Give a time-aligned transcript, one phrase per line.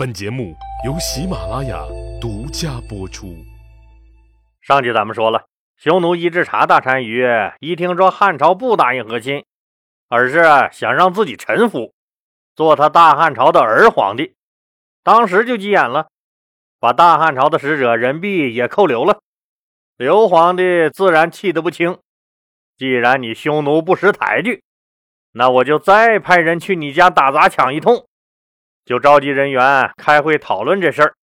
[0.00, 1.84] 本节目由喜马拉雅
[2.18, 3.36] 独家播出。
[4.62, 5.44] 上集咱们说了，
[5.76, 9.44] 匈奴伊稚茶大单于一听说汉朝不答应和亲，
[10.08, 10.42] 而是
[10.72, 11.92] 想让自己臣服，
[12.56, 14.34] 做他大汉朝的儿皇帝，
[15.04, 16.08] 当时就急眼了，
[16.78, 19.20] 把大汉朝的使者任弼也扣留了。
[19.98, 21.98] 刘皇帝自然气得不轻。
[22.78, 24.62] 既然你匈奴不识抬举，
[25.32, 28.06] 那我就再派人去你家打砸抢一通。
[28.90, 31.14] 就召集人员开会讨论这事儿，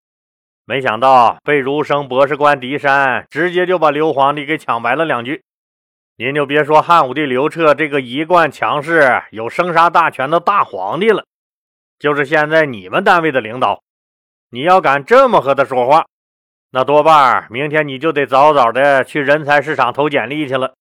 [0.63, 5.43] 没想到被儒生博士官狄山直接就把刘皇帝给抢白了两句。
[6.15, 11.25] 您就别说汉武帝刘彻这个一贯强势、有生杀大权的大皇帝了，
[11.99, 13.83] 就是现在你们单位的领导，
[14.49, 16.05] 你要敢这么和他说话，
[16.71, 20.75] 那多半明天你就得早早的去人才市场投简历去了。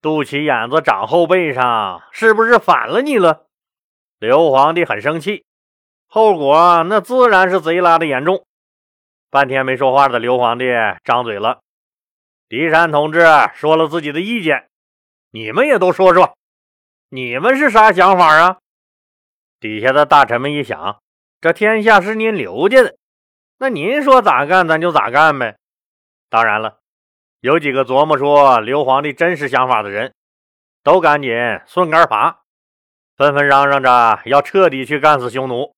[0.00, 3.42] 肚脐眼子长后背上，是不是反了你了？
[4.18, 5.44] 刘皇帝很生气。
[6.14, 8.46] 后果那自然是贼拉的严重。
[9.30, 10.66] 半天没说话的刘皇帝
[11.02, 11.58] 张嘴了
[12.48, 14.68] ：“狄山同志说了自己的意见，
[15.32, 16.36] 你们也都说说，
[17.08, 18.58] 你们是啥想法啊？”
[19.58, 21.00] 底下的大臣们一想，
[21.40, 22.94] 这天下是您刘家的，
[23.58, 25.56] 那您说咋干咱就咋干呗。
[26.30, 26.78] 当然了，
[27.40, 30.14] 有几个琢磨出刘皇帝真实想法的人，
[30.84, 31.32] 都赶紧
[31.66, 32.42] 顺杆爬，
[33.16, 35.73] 纷纷嚷嚷着要彻底去干死匈奴。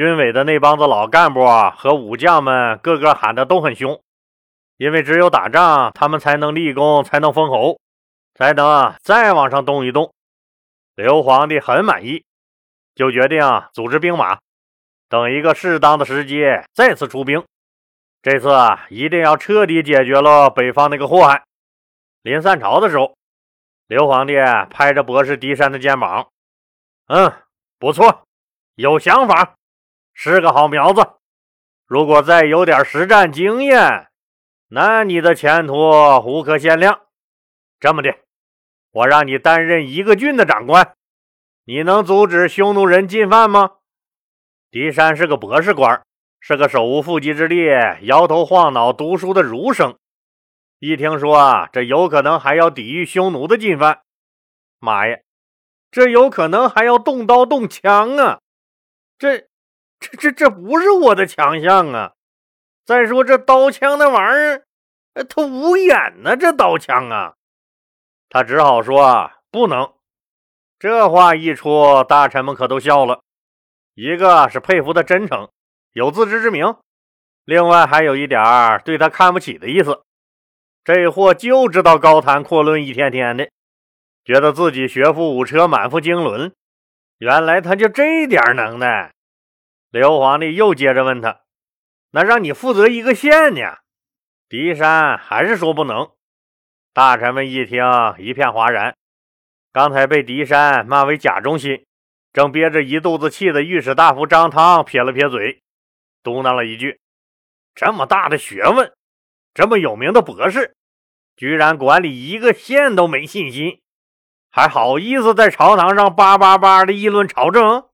[0.00, 4.00] 军委的那帮子老干部和武将们，个个喊的都很凶，
[4.78, 7.78] 因为只有打仗，他们才能立功，才能封侯，
[8.32, 10.10] 才能再往上动一动。
[10.94, 12.24] 刘皇帝很满意，
[12.94, 13.42] 就决定
[13.74, 14.38] 组织兵马，
[15.10, 17.44] 等一个适当的时机再次出兵。
[18.22, 21.44] 这次啊一定要彻底解决了北方那个祸害。
[22.22, 23.14] 临散朝的时候，
[23.86, 24.36] 刘皇帝
[24.70, 26.26] 拍着博士狄山的肩膀
[27.08, 27.30] ：“嗯，
[27.78, 28.22] 不错，
[28.76, 29.56] 有想法。”
[30.22, 31.00] 是个好苗子，
[31.86, 34.10] 如果再有点实战经验，
[34.68, 35.74] 那你的前途
[36.26, 37.06] 无可限量。
[37.78, 38.14] 这么的，
[38.90, 40.94] 我让你担任一个郡的长官，
[41.64, 43.78] 你能阻止匈奴人进犯吗？
[44.70, 46.04] 狄山是个博士官，
[46.38, 47.70] 是个手无缚鸡之力、
[48.02, 49.96] 摇头晃脑读书的儒生。
[50.80, 54.02] 一听说啊这有可能还要抵御匈奴的进犯，
[54.80, 55.18] 妈呀，
[55.90, 58.40] 这有可能还要动刀动枪啊！
[59.18, 59.48] 这。
[60.00, 62.14] 这这这不是我的强项啊！
[62.86, 64.62] 再说这刀枪那玩意
[65.14, 66.36] 儿，它无眼呢。
[66.36, 67.34] 这刀枪啊，
[68.28, 69.92] 他只好说不能。
[70.78, 73.20] 这话一出，大臣们可都笑了。
[73.94, 75.50] 一个是佩服他真诚，
[75.92, 76.80] 有自知之明；
[77.44, 80.02] 另外还有一点对他看不起的意思。
[80.82, 83.50] 这货就知道高谈阔论一天天的，
[84.24, 86.52] 觉得自己学富五车，满腹经纶。
[87.18, 89.12] 原来他就这点能耐。
[89.90, 91.40] 刘皇帝又接着问他
[92.12, 93.78] ：“那让你负责一个县呢？”
[94.48, 96.10] 狄山还是说不能。
[96.92, 97.84] 大臣们一听，
[98.18, 98.96] 一片哗然。
[99.72, 101.86] 刚才被狄山骂为假忠心，
[102.32, 105.62] 正憋着一肚子气的御史大夫张汤撇了撇嘴，
[106.22, 107.00] 嘟囔了一句
[107.74, 108.92] ：“这么大的学问，
[109.54, 110.76] 这么有名的博士，
[111.36, 113.80] 居然管理一个县都没信心，
[114.50, 117.88] 还好意思在朝堂上叭叭叭的议论朝政？”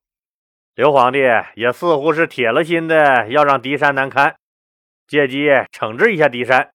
[0.76, 1.20] 刘皇帝
[1.54, 4.36] 也似乎是铁了心的要让狄山难堪，
[5.08, 6.70] 借机惩治一下狄山，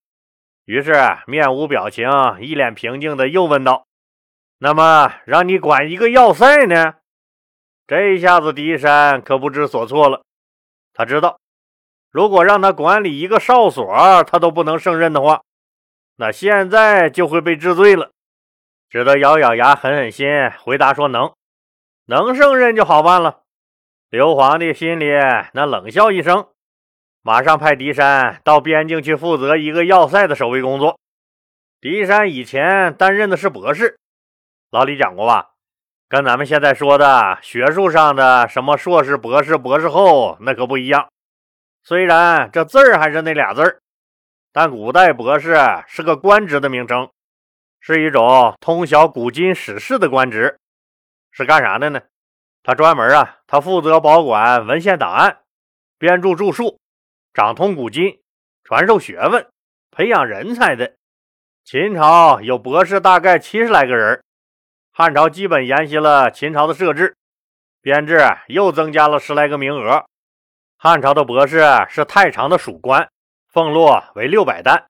[0.64, 0.92] 于是
[1.28, 2.10] 面无表情、
[2.40, 3.86] 一脸平静的又问道
[4.58, 6.94] ：“那么让你管一个要塞呢？”
[7.86, 10.24] 这一下子狄山可不知所措了。
[10.92, 11.38] 他知道，
[12.10, 13.86] 如果让他管理一个哨所，
[14.24, 15.42] 他都不能胜任的话，
[16.16, 18.10] 那现在就会被治罪了，
[18.90, 20.26] 只得咬咬牙，狠狠心
[20.58, 21.32] 回答说：“能，
[22.06, 23.41] 能胜任就好办了。”
[24.12, 25.06] 刘皇帝心里
[25.54, 26.46] 那冷笑一声，
[27.22, 31.00] 马上派狄山到边境去负责一个要塞的守卫工作。
[31.80, 33.98] 狄山以前担任的是博士，
[34.70, 35.52] 老李讲过吧？
[36.10, 41.08] 跟咱们现在说的学术上的什么硕士、博士、博士后那可不一样。
[41.82, 43.80] 虽然这字儿还是那俩字儿，
[44.52, 45.56] 但古代博士
[45.86, 47.08] 是个官职的名称，
[47.80, 50.58] 是一种通晓古今史事的官职，
[51.30, 52.02] 是干啥的呢？
[52.64, 55.38] 他专门啊，他负责保管文献档案，
[55.98, 56.78] 编著著述，
[57.34, 58.20] 掌通古今，
[58.62, 59.48] 传授学问，
[59.90, 60.94] 培养人才的。
[61.64, 64.22] 秦朝有博士大概七十来个人，
[64.92, 67.16] 汉朝基本沿袭了秦朝的设置，
[67.80, 70.04] 编制又增加了十来个名额。
[70.76, 73.08] 汉朝的博士是太常的属官，
[73.52, 74.86] 俸禄为六百担。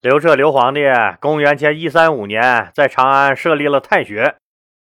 [0.00, 0.82] 刘彻刘皇帝
[1.20, 4.36] 公元前一三五年在长安设立了太学。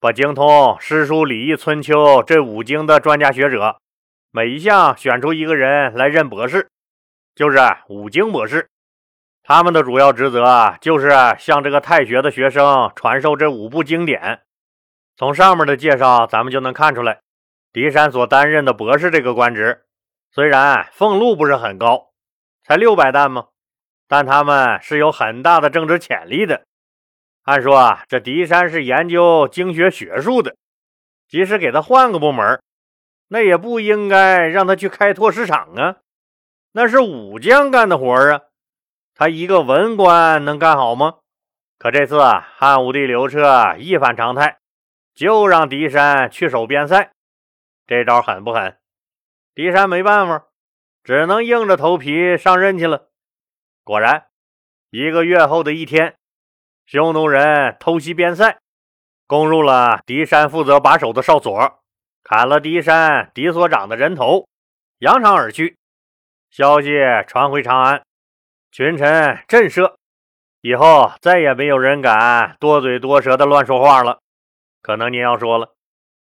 [0.01, 3.77] 把精通诗书礼义春秋这五经的专家学者
[4.31, 6.71] 每一项选出一个人来任博士，
[7.35, 8.67] 就是五经博士。
[9.43, 14.41] 他们的主要职责就是向这个太学的学生传授这五部经典。
[15.15, 17.19] 从上面的介绍，咱们就能看出来，
[17.71, 19.83] 狄山所担任的博士这个官职，
[20.31, 22.09] 虽然俸禄不是很高，
[22.63, 23.49] 才六百担吗？
[24.07, 26.63] 但他们是有很大的政治潜力的。
[27.43, 30.55] 按说啊，这狄山是研究经学学术的，
[31.27, 32.61] 即使给他换个部门，
[33.29, 35.97] 那也不应该让他去开拓市场啊，
[36.73, 38.41] 那是武将干的活啊。
[39.15, 41.17] 他一个文官能干好吗？
[41.77, 44.59] 可这次啊汉武帝刘彻一反常态，
[45.15, 47.11] 就让狄山去守边塞，
[47.87, 48.77] 这招狠不狠？
[49.55, 50.45] 狄山没办法，
[51.03, 53.09] 只能硬着头皮上任去了。
[53.83, 54.27] 果然，
[54.91, 56.15] 一个月后的一天，
[56.91, 58.57] 匈奴人偷袭边塞，
[59.25, 61.79] 攻入了狄山负责把守的哨所，
[62.21, 64.45] 砍了狄山狄所长的人头，
[64.99, 65.77] 扬长而去。
[66.49, 66.89] 消息
[67.27, 68.01] 传回长安。
[68.73, 69.93] 群臣震慑，
[70.59, 74.19] 以后再也没有人敢多嘴多舌的乱说话了。
[74.81, 75.73] 可能您要说了，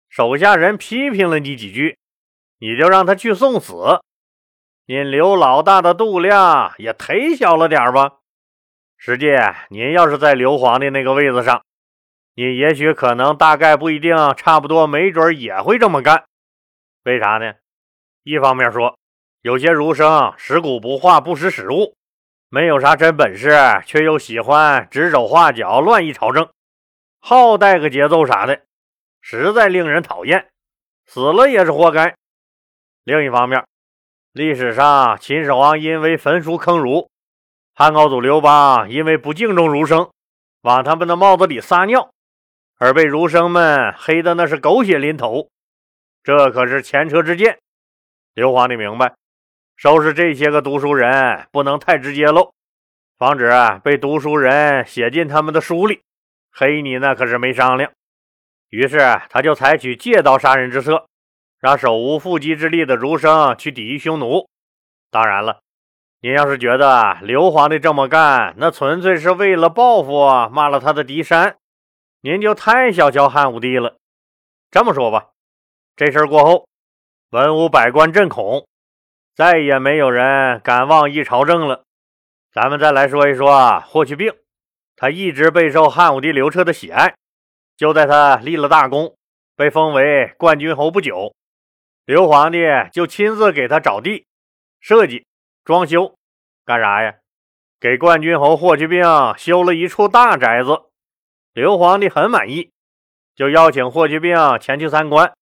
[0.09, 1.97] 手下人批评了你几句，
[2.59, 3.99] 你就让他去送死？
[4.85, 8.19] 您刘老大的度量也忒小了点吧？
[9.03, 9.31] 实际
[9.69, 11.65] 您要是在刘皇帝那个位子上，
[12.35, 16.25] 你也许可能大概不一定，差不多没准也会这么干。
[17.05, 17.55] 为啥呢？
[18.21, 18.95] 一方面说，
[19.41, 21.95] 有些儒生食古不化，不识时务。
[22.49, 23.49] 没有啥真本事，
[23.87, 26.47] 却又喜欢指手画脚、乱议朝政，
[27.19, 28.61] 好带个节奏啥的，
[29.19, 30.47] 实在令人讨厌。
[31.07, 32.15] 死了也是活该。
[33.03, 33.65] 另一方面，
[34.31, 37.09] 历史上秦始皇因为焚书坑儒，
[37.73, 40.09] 汉高祖刘邦因为不敬重儒生，
[40.61, 42.11] 往他们的帽子里撒尿，
[42.77, 45.49] 而被儒生们黑的那是狗血淋头，
[46.23, 47.59] 这可是前车之鉴。
[48.33, 49.13] 刘皇帝明白。
[49.77, 52.53] 收拾这些个读书人不能太直接喽，
[53.17, 53.51] 防止
[53.83, 56.03] 被读书人写进他们的书里，
[56.51, 57.91] 黑你那可是没商量。
[58.69, 58.99] 于是
[59.31, 61.07] 他就采取借刀杀人之策，
[61.59, 64.47] 让手无缚鸡之力的儒生去抵御匈奴。
[65.09, 65.61] 当然了，
[66.23, 71.57] 您要是觉得刘皇帝这么干，那纯粹是为了报复，骂了他的狄山，
[72.21, 73.97] 您就太小瞧汉武帝了。
[74.69, 75.29] 这么说吧，
[75.95, 76.67] 这事过后，
[77.31, 78.67] 文武百官震恐。
[79.33, 81.85] 再也没有人敢妄议朝政了。
[82.51, 84.31] 咱们再来说一说霍去病，
[84.95, 87.15] 他一直备受汉武帝刘彻的喜爱。
[87.75, 89.15] 就在他立了大功，
[89.55, 91.33] 被封为冠军侯不久，
[92.05, 92.59] 刘皇帝
[92.91, 94.27] 就亲自给他找地、
[94.79, 95.25] 设计、
[95.63, 96.17] 装修，
[96.65, 97.15] 干啥呀？
[97.79, 99.03] 给冠军侯霍去病
[99.37, 100.83] 修了一处大宅子。
[101.53, 102.71] 刘皇帝很满意，
[103.35, 105.33] 就邀请霍去病前去参观。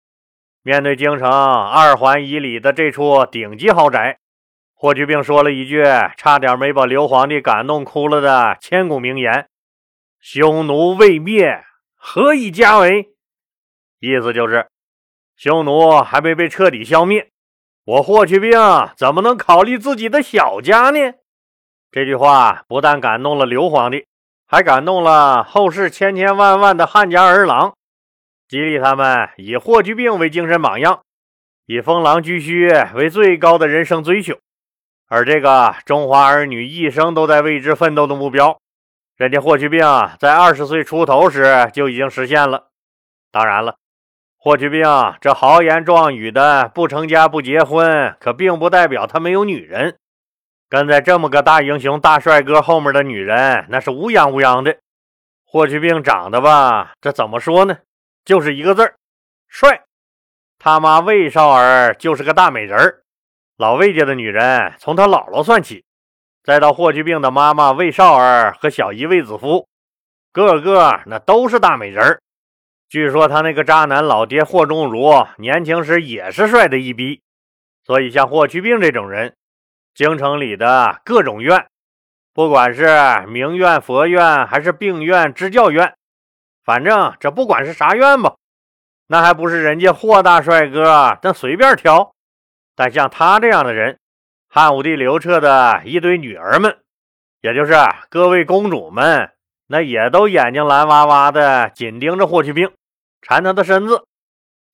[0.62, 4.18] 面对京城二环以里的这处顶级豪宅，
[4.74, 5.82] 霍去病说了一句
[6.16, 9.48] 差点没把刘皇帝感动哭了的千古名言
[10.20, 11.64] ：“匈奴未灭，
[11.96, 13.10] 何以家为？”
[14.00, 14.68] 意思就是，
[15.36, 17.30] 匈奴还没被彻底消灭，
[17.88, 18.50] 我霍去病
[18.98, 21.14] 怎么能考虑自己的小家呢？
[21.90, 24.04] 这句话不但感动了刘皇帝，
[24.46, 27.72] 还感动了后世千千万万的汉家儿郎。
[28.46, 31.00] 激励他们以霍去病为精神榜样，
[31.64, 34.36] 以封狼居胥为最高的人生追求。
[35.08, 38.58] 而这个中华儿女一生都在为之奋斗的目标，
[39.16, 39.80] 人家霍去病
[40.18, 42.68] 在二十岁出头时就已经实现了。
[43.32, 43.76] 当然了，
[44.40, 44.84] 霍去病
[45.20, 49.98] 这豪言壮语的不成家不结婚，可并不代表他没有女人。
[50.68, 54.76] 跟在这么个大英雄、大帅哥后面的女人，那是乌泱乌泱的。
[55.44, 57.78] 霍去病长得吧，这怎么说呢？
[58.24, 58.94] 就是一个字儿，
[59.48, 59.82] 帅。
[60.58, 63.02] 他妈魏少儿就是个大美人儿。
[63.56, 65.84] 老魏家的女人，从他姥姥算起，
[66.44, 69.66] 再到霍去病的妈妈魏少儿和小姨魏子夫，
[70.32, 72.20] 个个那都是大美人儿。
[72.88, 77.20] 据说他那个渣男老爹霍仲儒年轻时也是帅的一逼。
[77.84, 79.34] 所以像霍去病这种人，
[79.94, 81.66] 京城里的各种院，
[82.34, 85.94] 不管是名院、佛院，还是病院、支教院。
[86.64, 88.36] 反正这不管是啥院吧，
[89.06, 92.12] 那还不是人家霍大帅哥那随便挑。
[92.76, 93.98] 但像他这样的人，
[94.48, 96.78] 汉武帝刘彻的一堆女儿们，
[97.40, 97.74] 也就是
[98.10, 99.32] 各位公主们，
[99.66, 102.70] 那也都眼睛蓝哇哇的，紧盯着霍去病，
[103.22, 104.04] 馋他的身子。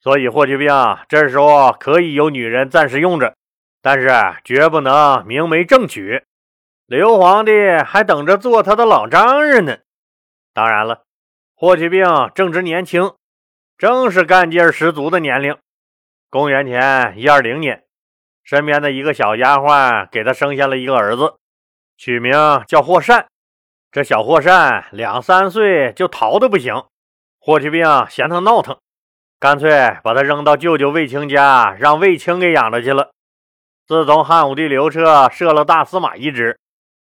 [0.00, 0.68] 所以霍去病
[1.08, 3.34] 这时候可以有女人暂时用着，
[3.80, 4.10] 但是
[4.44, 6.24] 绝不能明媒正娶。
[6.86, 7.52] 刘皇帝
[7.84, 9.78] 还等着做他的老丈人呢。
[10.52, 11.02] 当然了。
[11.56, 13.14] 霍去病正值年轻，
[13.78, 15.56] 正是干劲十足的年龄。
[16.28, 17.84] 公元前一二零年，
[18.42, 21.36] 身边的一个小丫鬟给他生下了一个儿子，
[21.96, 22.32] 取名
[22.66, 23.28] 叫霍善。
[23.92, 26.74] 这小霍善两三岁就淘的不行，
[27.46, 28.78] 霍去病嫌他闹腾，
[29.38, 33.10] 干脆把他扔到舅舅卫青家，让卫青给养着去了。
[33.86, 36.58] 自从汉武帝刘彻设了大司马一职，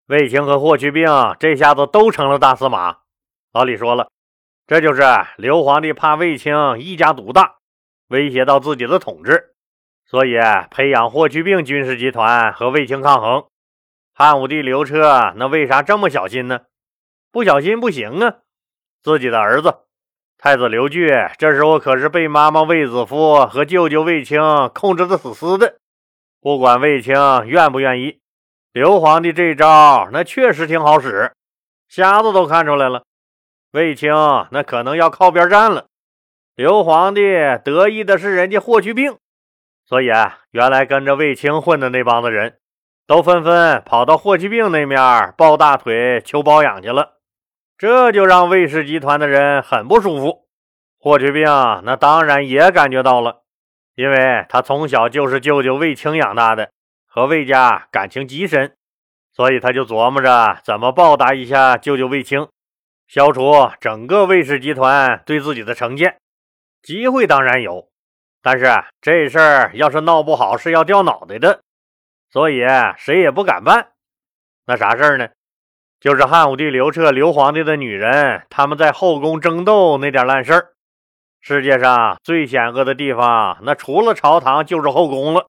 [0.08, 2.96] 卫青和霍去病这下子都成了大司马。
[3.52, 4.08] 老李说了，
[4.66, 5.04] 这就是
[5.36, 7.54] 刘皇帝怕卫青一家独大，
[8.08, 9.54] 威胁到自己的统治，
[10.04, 10.34] 所以
[10.68, 13.44] 培养霍去病军事集团和卫青抗衡。
[14.12, 16.62] 汉武帝刘彻那为啥这么小心呢？
[17.30, 18.38] 不小心不行啊！
[19.00, 19.82] 自己的儿子
[20.38, 24.40] 太子刘据这时候可是被妈妈卫子夫和舅舅卫青
[24.74, 25.76] 控制的死死的。
[26.40, 27.14] 不管卫青
[27.46, 28.20] 愿不愿意，
[28.72, 31.32] 刘皇帝这招那确实挺好使。
[31.88, 33.04] 瞎子都看出来了，
[33.72, 34.12] 卫青
[34.50, 35.86] 那可能要靠边站了。
[36.54, 37.22] 刘皇帝
[37.64, 39.16] 得意的是人家霍去病，
[39.86, 42.58] 所以啊，原来跟着卫青混的那帮子人
[43.06, 47.13] 都纷纷跑到霍去病那面抱大腿求包养去了。
[47.76, 50.47] 这就让卫氏集团的人很不舒服。
[50.99, 51.45] 霍去病
[51.83, 53.43] 那当然也感觉到了，
[53.95, 56.71] 因为他从小就是舅舅卫青养大的，
[57.07, 58.75] 和卫家感情极深，
[59.33, 62.49] 所以他就琢磨着怎么报答一下舅舅卫青，
[63.07, 66.16] 消除整个卫氏集团对自己的成见。
[66.83, 67.88] 机会当然有，
[68.40, 68.66] 但是
[69.00, 71.61] 这事儿要是闹不好是要掉脑袋的，
[72.31, 72.62] 所以
[72.97, 73.88] 谁也不敢办。
[74.66, 75.28] 那啥事儿呢？
[76.04, 80.75] 就是汉武帝刘彻，刘皇帝的女人，他们在后宫争斗那点烂事儿。
[81.40, 85.46] 世界上最险恶的地方，那除了朝堂就是后宫了。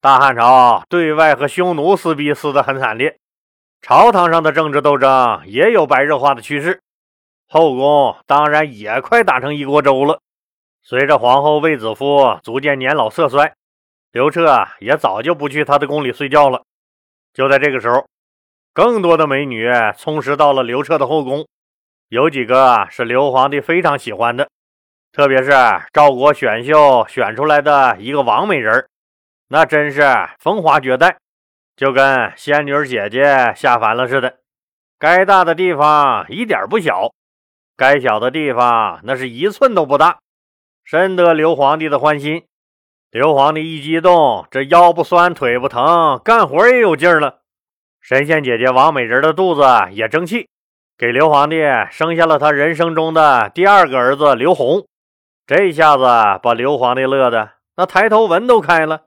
[0.00, 3.18] 大汉朝对外和匈奴撕逼撕得很惨烈，
[3.82, 6.80] 朝堂上的政治斗争也有白热化的趋势，
[7.46, 10.20] 后宫当然也快打成一锅粥了。
[10.82, 13.52] 随着皇后卫子夫逐渐年老色衰，
[14.10, 16.62] 刘彻也早就不去他的宫里睡觉了。
[17.34, 18.06] 就在这个时候。
[18.74, 21.46] 更多的美女充实到了刘彻的后宫，
[22.08, 24.48] 有几个是刘皇帝非常喜欢的，
[25.12, 25.50] 特别是
[25.92, 28.88] 赵国选秀选出来的一个王美人
[29.48, 30.00] 那真是
[30.38, 31.18] 风华绝代，
[31.76, 34.38] 就跟仙女姐姐下凡了似的。
[34.98, 37.12] 该大的地方一点不小，
[37.76, 40.20] 该小的地方那是一寸都不大，
[40.82, 42.46] 深得刘皇帝的欢心。
[43.10, 47.41] 刘皇帝一激动，这腰不酸腿不疼，干活也有劲儿了。
[48.02, 50.48] 神仙姐姐王美人的肚子也争气，
[50.98, 54.84] 给刘皇帝生下了他人生中的第二个儿子刘宏。
[55.46, 56.02] 这下子
[56.42, 59.02] 把刘皇帝乐的那抬头纹都开了，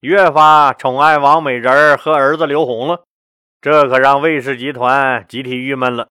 [0.00, 3.04] 越发宠爱王美人和儿子刘宏了。
[3.60, 6.08] 这可让卫氏集团集体郁闷了。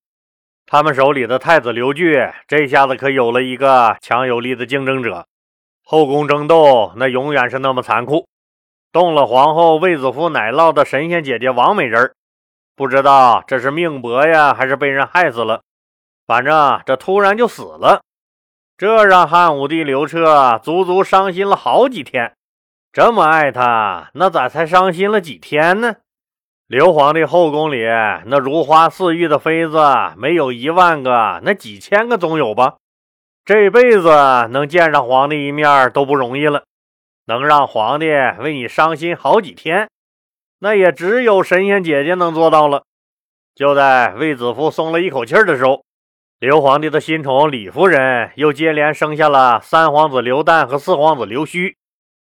[0.68, 5.26] 他们手里的太子刘据这下子可有了一个强有力的竞争者。
[5.84, 8.28] 后宫争斗那永远是那么残酷，
[8.92, 12.14] 动了皇后卫子夫奶酪的神仙姐姐王美人儿
[12.80, 15.64] 不知道这是命薄呀，还是被人害死了。
[16.26, 18.04] 反正这突然就死了，
[18.78, 22.32] 这让汉武帝刘彻足足伤心了好几天。
[22.94, 25.98] 这么爱他，那咋才伤心了几天呢？
[26.68, 27.84] 刘皇帝后宫里
[28.28, 29.78] 那如花似玉的妃子，
[30.16, 32.78] 没有一万个，那几千个总有吧？
[33.44, 34.08] 这辈子
[34.52, 36.64] 能见上皇帝一面都不容易了，
[37.26, 38.08] 能让皇帝
[38.40, 39.89] 为你伤心好几天？
[40.60, 42.84] 那也只有神仙姐姐能做到了。
[43.56, 45.84] 就在卫子夫松了一口气的时候，
[46.40, 51.74] 刘皇帝的新宠李夫人又接连生下了三皇子刘旦和四皇子刘胥。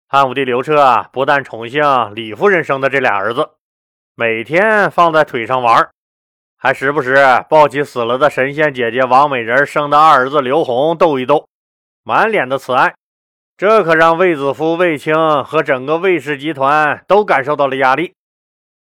[0.07, 1.83] 汉武帝刘彻啊不但宠幸
[2.15, 3.49] 李夫人生的这俩儿子，
[4.15, 5.89] 每天放在腿上玩，
[6.57, 7.17] 还时不时
[7.49, 11.49] 抱起死了的神仙姐姐王美人生的二儿子刘宏逗一逗，
[12.03, 12.95] 满脸的慈爱。
[13.57, 18.13] 这可让卫子夫、卫青和整个卫氏集团都感受到了压力。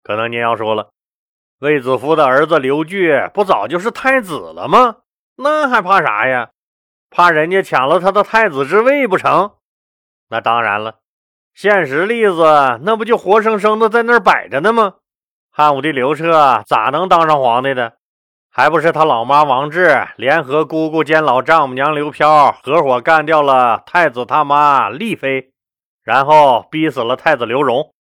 [0.03, 0.93] 可能您要说了，
[1.59, 4.97] 卫子夫的儿子刘据不早就是太子了吗？
[5.37, 6.49] 那还怕啥呀？
[7.11, 9.57] 怕人家抢了他的太子之位不成？
[10.31, 11.01] 那当然了，
[11.53, 14.95] 现实例子那不就活生生的在那儿摆着呢吗？
[15.51, 17.99] 汉武帝刘彻咋能当上皇帝的？
[18.55, 25.53] 还不是他老妈王志联合姑姑兼老丈母娘刘飘合伙干掉了太子他妈丽妃，
[26.05, 27.95] 然后逼死了太子刘荣。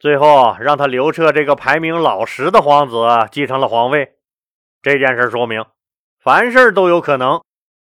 [0.00, 4.14] 最后让他刘彻这个排名老十的皇子继承了皇位，
[4.82, 5.64] 这件事说明
[6.20, 7.40] 凡事都有可能。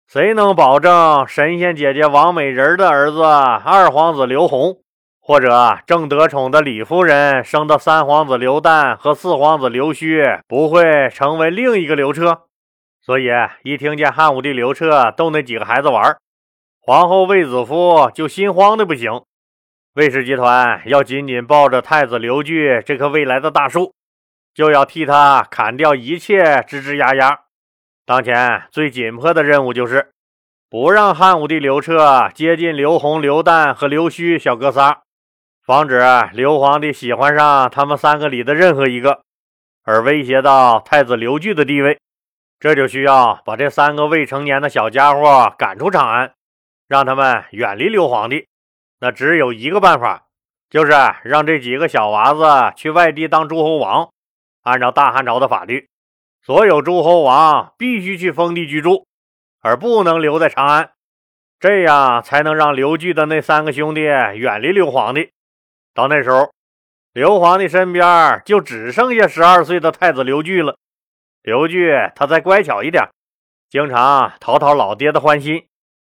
[0.06, 4.83] 谁能保证神仙姐姐王美人的儿子二皇子刘宏，
[5.26, 12.42] 或者正得宠的李夫人生的三皇子刘旦和四皇子刘胥不会成为另一个刘彻？
[13.00, 13.30] 所以
[13.62, 16.14] 一听见汉武帝刘彻逗那几个孩子玩，
[16.78, 19.22] 皇后卫子夫就心慌的不行。
[19.94, 23.94] 卫氏集团要紧紧抱着太子刘据这棵未来的大树，
[24.52, 27.40] 就要替他砍掉一切枝枝丫丫。
[28.04, 30.10] 当前最紧迫的任务就是
[30.68, 35.03] 不让汉武帝刘彻接近刘宏、刘旦和刘须小哥仨，
[35.66, 35.98] 防止
[36.34, 39.22] 刘皇帝喜欢上他们三个里的任何一个，
[39.82, 41.98] 而威胁到太子刘据的地位。
[42.60, 46.34] 这就需要把这三个未成年的小家伙赶出长安，
[46.86, 48.46] 让他们远离刘皇帝。
[49.00, 50.26] 那只有一个办法，
[50.68, 50.92] 就是
[51.22, 54.10] 让这几个小娃子去外地当诸侯王。
[54.64, 55.88] 按照大汉朝的法律，
[56.42, 59.06] 所有诸侯王必须去封地居住，
[59.62, 60.90] 而不能留在长安。
[61.58, 65.30] 这样才能让刘据的那三个兄弟远离刘皇帝。
[65.94, 66.50] 到那时候，
[67.12, 70.76] 刘皇帝身边就只剩下十二岁的太子刘据了。
[71.40, 73.08] 刘据他再乖巧一点，
[73.70, 75.66] 经常讨讨老爹的欢心，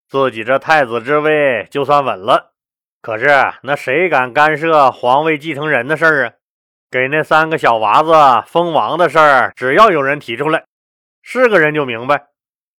[0.09, 2.53] 自己这太子之位就算稳了。
[3.01, 3.27] 可是
[3.61, 6.33] 那谁敢干涉皇位继承人的事儿啊？
[6.89, 8.11] 给那三个小娃子
[8.47, 10.65] 封王的事儿，只要有人提出来，
[11.21, 12.27] 是个人就明白，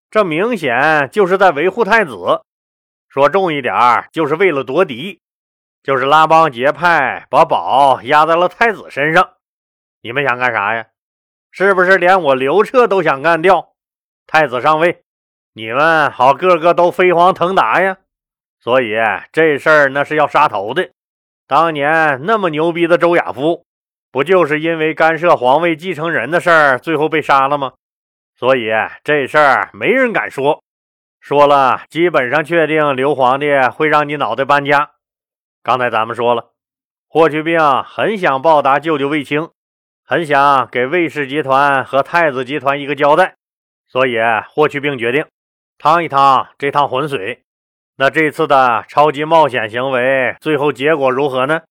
[0.09, 2.41] 这明显就是在维护太子。
[3.09, 3.73] 说重一点，
[4.11, 5.19] 就是为了夺嫡，
[5.85, 9.33] 就是拉帮结派，把宝压在了太子身上。
[10.01, 10.87] 你们想干啥呀？
[11.51, 13.73] 是不是连我刘彻都想干掉？
[14.25, 15.03] 太子上位，
[15.53, 17.97] 你们好个个都飞黄腾达呀！
[18.59, 18.95] 所以
[19.31, 20.89] 这事儿那是要杀头的。
[21.45, 23.63] 当年那么牛逼的周亚夫，
[24.11, 27.73] 不就是因为干涉皇位继承人的事儿，最后被杀了吗？
[28.35, 28.71] 所以
[29.03, 30.63] 这事儿没人敢说，
[31.19, 34.93] 说了基本上确定刘皇帝会让你脑袋搬家。
[35.65, 36.51] 刚才咱们说了，
[37.07, 39.49] 霍去病很想报答舅舅卫青。
[40.03, 43.37] 很想给卫氏集团和太子集团一个交代，
[43.87, 44.15] 所以
[44.47, 45.25] 霍去病决定
[45.79, 47.41] 趟一趟这趟浑水。
[47.95, 51.63] 那这次的超级冒险行为最后结果如何呢？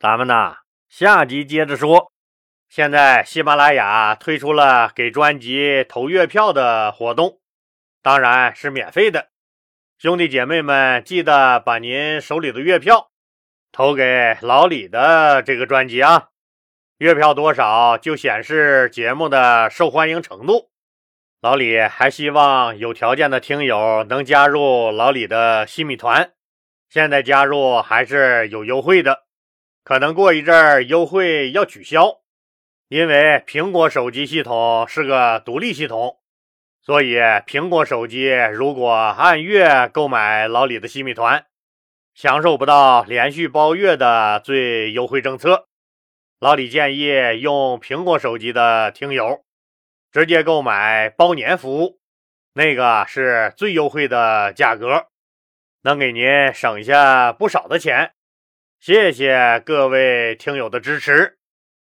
[0.00, 0.56] 咱们呢
[0.88, 2.10] 下集接着说。
[2.68, 7.38] 现在喜马拉雅推出了给专辑投月票的活动，
[8.02, 9.28] 当然是免费的。
[9.98, 13.06] 兄弟姐妹们，记得把您手里的月票
[13.76, 16.30] 投给老李的这个专辑啊。
[16.96, 20.70] 月票多少就显示节目的受欢迎程度。
[21.42, 26.32] 老李还希望有条件的听友能加入老李的新米团，
[26.88, 29.24] 现在加入还是有优惠的，
[29.84, 32.20] 可能过一阵儿优惠要取消，
[32.88, 36.16] 因为苹果手机系统是个独立系统，
[36.80, 41.44] 所以苹果手机如果按月购买老李的新米团，
[42.16, 45.68] 享受不到连续包月的最优惠政策。
[46.40, 49.44] 老李建议用苹果手机的听友
[50.10, 51.98] 直接购买包年服务，
[52.54, 55.08] 那个是最优惠的价格，
[55.82, 58.12] 能给您省下不少的钱。
[58.80, 61.35] 谢谢各位听友的支持。